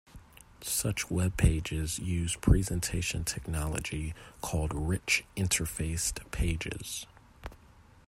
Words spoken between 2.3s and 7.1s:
presentation technology called rich interfaced pages.